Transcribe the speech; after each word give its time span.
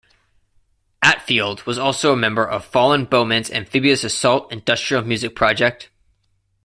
Atfield 1.05 1.63
was 1.67 1.77
also 1.77 2.11
a 2.11 2.15
member 2.17 2.43
of 2.43 2.65
Fallon 2.65 3.05
Bowman's 3.05 3.51
Amphibious 3.51 4.03
Assault 4.03 4.51
industrial 4.51 5.03
music 5.03 5.35
project. 5.35 5.91